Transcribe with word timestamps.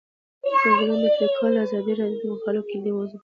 د 0.43 0.43
ځنګلونو 0.61 1.03
پرېکول 1.17 1.51
د 1.55 1.57
ازادي 1.65 1.93
راډیو 1.99 2.21
د 2.21 2.25
مقالو 2.31 2.67
کلیدي 2.69 2.91
موضوع 2.91 3.07
پاتې 3.11 3.17
شوی. 3.17 3.19